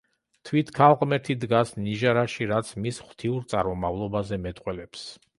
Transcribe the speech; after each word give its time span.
თვით 0.49 0.69
ქალღმერთი 0.77 1.33
დგას 1.43 1.73
ნიჟარაში, 1.87 2.47
რაც 2.51 2.71
მის 2.85 2.97
ღვთიურ 3.09 3.43
წარმომავლობაზე 3.53 4.41
მეტყველებს. 4.47 5.05